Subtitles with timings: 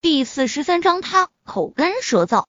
[0.00, 2.46] 第四十三章，他口干舌燥。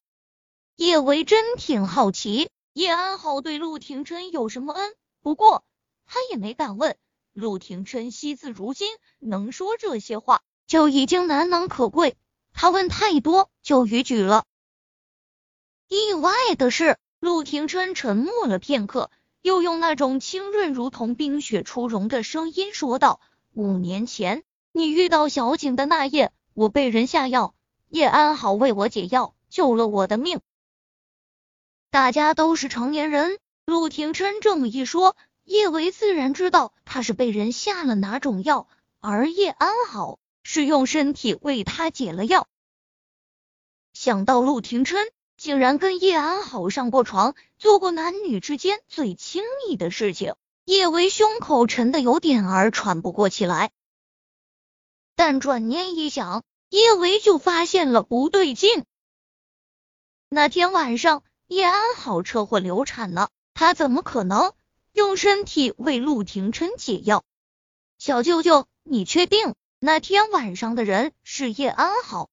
[0.75, 4.94] 叶维真挺好奇，叶安好对陆廷琛有什么恩？
[5.23, 5.63] 不过
[6.05, 6.96] 他也没敢问。
[7.33, 12.17] 陆廷琛惜字如金，能说这些话就已经难能可贵。
[12.54, 14.45] 他问太多就逾矩了。
[15.88, 19.09] 意外的是，陆廷琛沉默了片刻，
[19.41, 23.20] 又用那种清润如同冰雪初融的声音说道
[23.54, 27.55] ：“五年前，你遇到小景的那夜。”我被人下药，
[27.88, 30.41] 叶安好为我解药，救了我的命。
[31.90, 38.67] 大家都是成年人，陆廷琛这么一说，叶维自然知道他是被人下了哪种药，
[39.00, 42.45] 而叶安好是用身体为他解了药。
[43.94, 45.00] 想到陆廷琛
[45.38, 53.72] 竟然跟叶安好上过床，做过男女之间最亲密的事情，叶维胸口沉的有点儿喘不过气来。
[55.16, 58.86] 但转念一想，叶维就发现了不对劲。
[60.30, 64.53] 那天晚上，叶安好车祸流产了，他怎么可能
[64.94, 67.23] 用身体为陆廷琛解药？
[67.98, 72.30] 小舅舅，你确定那天晚上的人是叶安好？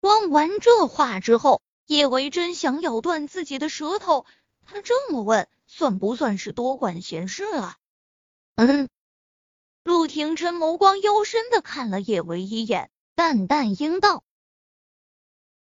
[0.00, 4.24] 说完这话之后，叶维真想咬断自己的舌头。
[4.64, 7.76] 他这么问，算不算是多管闲事啊？
[8.54, 8.88] 嗯。
[9.82, 14.22] 陆廷琛眸光幽深的看了叶维一眼，淡淡应道：“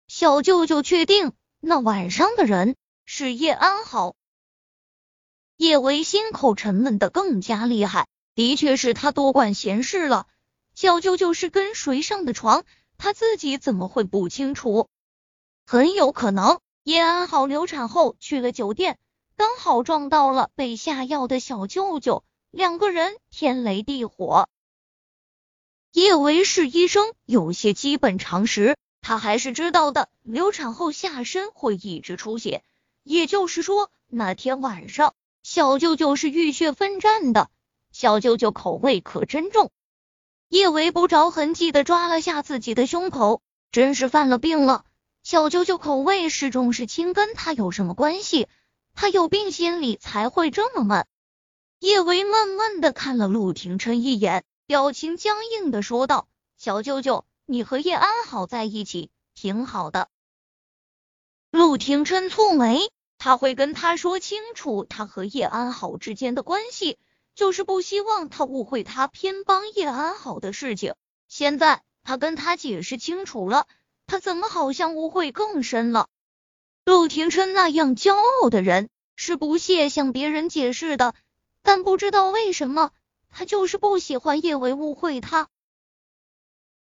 [0.10, 1.32] 小舅舅确定
[1.62, 2.76] 那晚上的人
[3.06, 4.14] 是叶安好？”
[5.56, 10.28] 叶维心口沉闷的更加厉害，的确是他多管闲事了。
[10.74, 12.66] 小舅舅是跟谁上的床，
[12.98, 14.90] 他自己怎么会不清楚？
[15.66, 19.00] 很有可能叶安好流产后去了酒店，
[19.38, 22.26] 刚好撞到了被下药的小舅舅。
[22.52, 24.50] 两个人天雷地火。
[25.96, 30.10] 叶维是医生，有些基本常识他还是知道的。
[30.24, 32.66] 流产后下身会一直出血，
[33.02, 37.50] 也就是说那天晚上小舅舅是浴血奋战的。
[37.94, 39.72] 小舅舅口味可真重。
[40.50, 43.42] 叶维不着痕迹的抓了下自己的胸口，
[43.72, 44.84] 真是犯了病了。
[45.24, 48.50] 小舅舅口味是重是轻，跟他有什么关系？
[48.96, 51.06] 他有病，心里才会这么闷。
[51.80, 56.28] 叶维闷闷的看了陆廷琛一眼，表情僵硬的说道
[56.58, 60.10] ：“小舅舅，你和叶安好在一起挺好的。”
[61.52, 62.90] 陆廷琛蹙眉，
[63.20, 66.98] 他会跟他说清楚他和叶安好之间的关系，
[67.36, 70.96] 就是不希望他误会他偏帮叶安好的事情。
[71.28, 73.68] 现在他跟他解释清楚了，
[74.08, 76.08] 他怎么好像误会更深了？
[76.86, 81.14] 陆廷琛那样骄傲的人，是不屑向别人解释的。
[81.62, 82.92] 但不知道为什么，
[83.38, 85.50] 他就是不喜欢叶维误会他。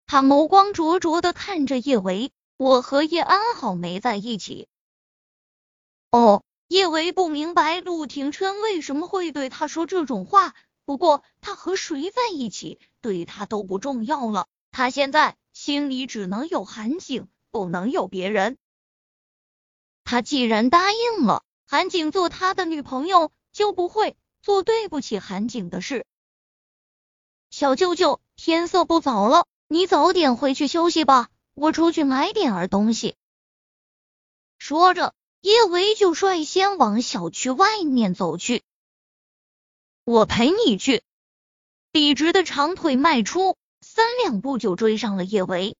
[0.04, 4.68] 他眸光灼灼的看着叶维，我和叶安好没在一起。
[6.10, 10.54] 哦，叶维不明白陆廷琛为什么会对他说这种话。
[10.84, 14.46] 不过他和谁在一起，对他都不重要了。
[14.70, 18.58] 他现在心里只能有韩景，不能有别人。
[20.04, 24.14] 他既然答应了韩景做他的女朋友，就不会。
[24.42, 26.04] 做对不起韩景的事，
[27.56, 33.14] 小舅舅，天色不早了，你早点回去休息吧，我出去买点儿东西。
[34.58, 38.64] 说着，叶维就率先往小区外面走去。
[40.02, 41.04] 我陪你去。
[41.92, 45.76] 笔直的长腿迈出，三两步就追上了叶维。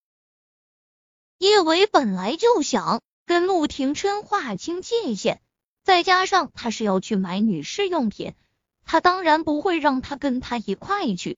[1.38, 5.40] 叶维本来就想跟陆廷琛划清界限，
[5.82, 8.36] 再加上他是要去买女士用品。
[8.84, 11.36] 他当然不会让他跟他一块去。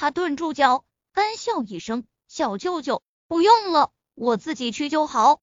[0.00, 5.40] 他顿住脚，干笑一声：“小舅舅，不用了，我自己去就好。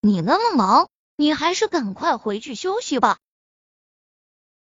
[0.00, 3.20] 你那么忙，你还是赶快回去休息吧。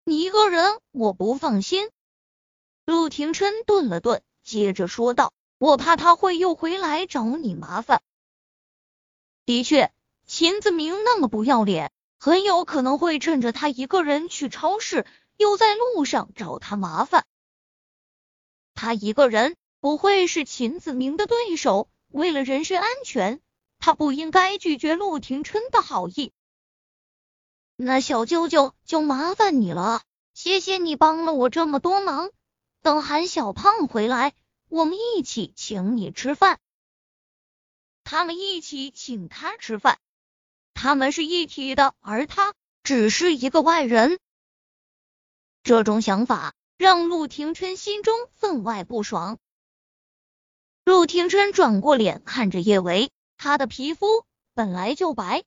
[0.03, 1.89] 你一个人，我不放心。”
[2.85, 8.03] 陆廷琛顿了顿，接着说道：“我怕他会又回来找你麻烦。
[9.47, 9.91] 的确，
[10.27, 11.91] 秦子明那么不要脸。”
[12.23, 15.07] 很有可能会趁着他一个人去超市，
[15.37, 17.25] 又在路上找他麻烦。
[18.81, 21.87] 他一个人不会是秦子明的对手。
[22.07, 23.39] 为了人身安全，
[23.77, 26.31] 他不应该拒绝陆廷琛的好意。
[27.75, 30.01] 那小舅舅就麻烦你了，
[30.33, 32.31] 谢谢你帮了我这么多忙。
[32.81, 34.33] 等韩小胖回来，
[34.67, 36.59] 我们一起请你吃饭。
[38.03, 39.99] 他们一起请他吃饭。
[40.73, 44.17] 他们是一体的，而他只是一个外人。
[45.61, 49.37] 这种想法让陆廷琛心中分外不爽。
[50.83, 54.07] 陆廷琛转过脸看着叶维，他的皮肤
[54.55, 55.43] 本来就白，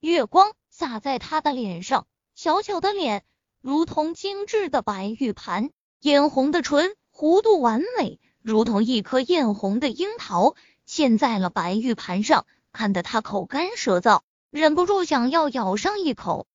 [0.00, 3.24] 月光洒在他的脸上，小巧的脸
[3.62, 5.70] 如同精致的白玉盘，
[6.00, 10.54] 嫣红的唇弧度完美，如同一颗艳红的樱桃，
[10.86, 14.20] 嵌在了白玉盘上，看得他口干舌燥，
[14.50, 16.46] 忍不住想要咬上一口。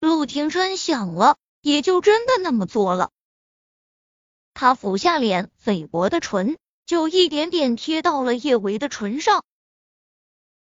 [0.00, 3.10] 陆廷琛想了，也就真的那么做了。
[4.54, 9.42] 他俯下脸，菲薄的唇就一点点贴到了叶维的唇上。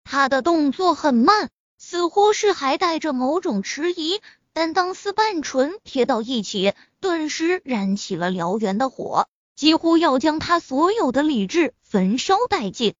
[0.04, 4.20] 他的动作很慢，似乎是还带着某种迟疑，
[4.52, 12.94] 但当丝半唇贴到一起，顿时燃起了燎原的火，几乎要将他所有的理智焚烧殆尽。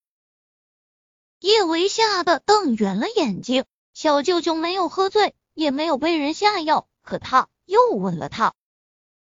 [1.39, 3.65] 叶维吓得瞪圆了眼睛。
[3.95, 8.55] 小舅舅没有喝醉，也没有被人下药，可他又问了他。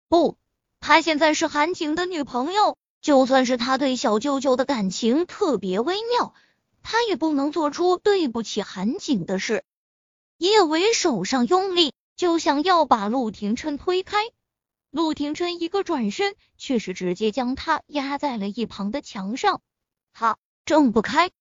[0.08, 0.38] 不。
[0.78, 6.32] 他现在是韩景的女朋友，就算是他对小舅舅的感情特别微妙，
[6.82, 9.64] 他也不能做出对不起韩景的事。
[10.36, 14.18] 叶伟手上用力，就想要把陆廷琛推开，
[14.90, 19.62] 陆廷琛一个转身，却是直接将他压在了一旁的墙上，
[20.12, 21.32] 他挣不开。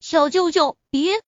[0.00, 1.20] 小舅舅，别！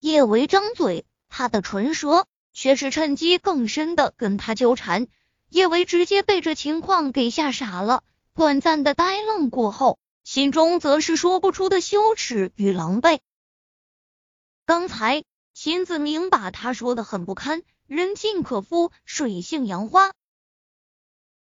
[0.00, 2.26] 叶维张嘴，他的唇舌
[2.60, 5.06] 却是趁机更深的跟他纠缠。
[5.48, 8.02] 叶维直接被这情况给吓傻了，
[8.34, 13.20] 短暂的呆愣过后，心中则是说不出的羞耻与狼狈。
[14.66, 15.22] 刚才
[15.54, 20.12] 秦子明把他说的很不堪，人尽可夫，水性杨花。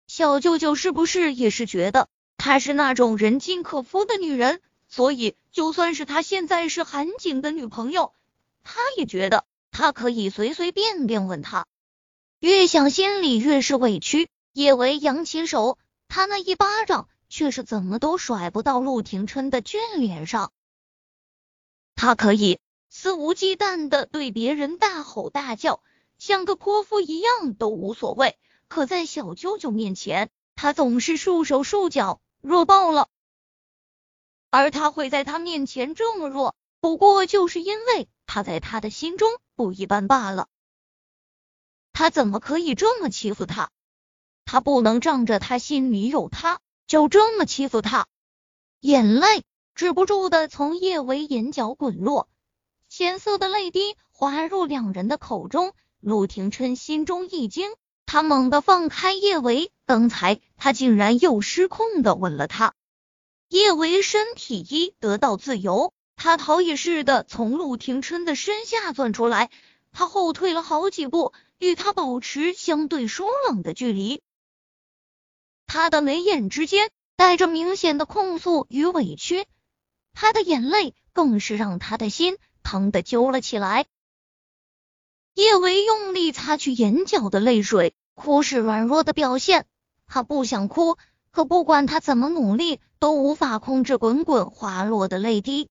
[0.06, 4.60] 小舅舅是不是也是觉得她是那种人尽可夫的女人？
[4.86, 8.12] 所以就算是他现在是韩景的女朋友，
[8.62, 9.46] 他也觉得
[9.80, 11.66] 他可以随随便便吻她。
[12.38, 20.52] 越想心里越是委屈，叶维扬起手，他那一巴掌却是怎么都甩不到陆廷琛的俊脸上。
[21.94, 22.58] 他可以
[22.90, 25.80] 肆无忌惮的对别人大吼大叫，
[26.18, 28.36] 像个泼妇一样都无所谓，
[28.68, 33.08] 可在小舅舅面前，他总是束手束脚，弱爆了。
[34.50, 40.46] 而他会在他面前这么弱，不过就是因为他在他的心中不一般罢了。
[41.92, 43.72] 他怎么可以这么欺负他？
[44.44, 48.06] 他不能仗着他心里有他，就这么欺负他。
[48.78, 49.42] 眼泪
[49.74, 52.28] 止不住的从叶维眼角滚落，
[52.88, 55.74] 咸涩的泪滴滑入两人的口中。
[55.98, 57.72] 陆廷琛心中一惊，
[58.06, 62.74] 他猛地放开叶维，刚才他竟然又失控的吻了他。
[63.48, 65.92] 叶维身体一得到自由，
[66.22, 69.48] 他逃也似的从陆廷琛的身下钻出来，
[69.90, 71.32] 他后退了好几步。
[71.58, 74.22] 与他保持相对疏冷的距离，
[75.66, 79.46] 他的眉眼之间带着明显的控诉与委屈，
[80.14, 83.86] 他的眼泪更是让他的心疼的揪了起来。
[85.34, 89.66] 叶维用力擦去眼角的泪水，哭是软弱的表现，
[90.06, 90.96] 他不想哭，
[91.30, 95.68] 可不管他怎么努力，都无法控制滚滚滑落的泪滴，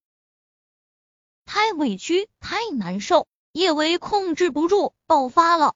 [1.52, 3.26] 太委屈，太难受。
[3.54, 5.74] 叶维控制不住爆发了。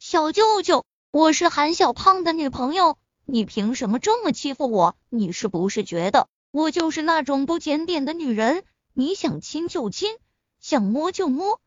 [0.00, 4.96] 小舅舅，我是韩小胖的女朋友，你凭什么这么欺负我？
[5.08, 8.64] 你是不是觉得我就是那种不检点的女人？
[8.92, 10.18] 你想亲就亲，
[10.58, 11.60] 想摸就摸，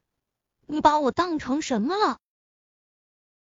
[0.68, 2.20] 你把我当成什么了？